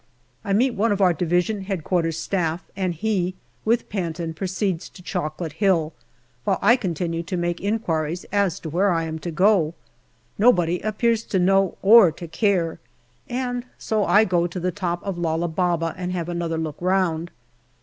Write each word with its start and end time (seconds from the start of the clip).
I 0.43 0.51
meet 0.53 0.71
one 0.73 0.91
of 0.91 0.99
our 0.99 1.13
D.H.Q. 1.13 2.11
Staff, 2.11 2.71
and 2.75 2.95
he, 2.95 3.35
with 3.63 3.87
Panton, 3.87 4.33
proceeds 4.33 4.89
to 4.89 5.03
Chocolate 5.03 5.53
Hill, 5.61 5.93
while 6.43 6.57
I 6.59 6.75
continue 6.75 7.21
to 7.21 7.37
make 7.37 7.61
inquiries 7.61 8.23
as 8.31 8.59
to 8.61 8.69
where 8.71 8.89
I 8.89 9.03
am 9.03 9.19
to 9.19 9.29
go. 9.29 9.75
Nobody 10.39 10.79
appears 10.79 11.21
to 11.25 11.37
know 11.37 11.77
or 11.83 12.11
to 12.13 12.27
care, 12.27 12.79
and 13.29 13.63
so 13.77 14.03
I 14.03 14.25
go 14.25 14.41
on 14.41 14.49
to 14.49 14.59
the 14.59 14.71
top 14.71 15.03
of 15.03 15.19
Lala 15.19 15.47
Baba 15.47 15.93
and 15.95 16.11
have 16.13 16.29
another 16.29 16.57
look 16.57 16.77
round. 16.79 17.29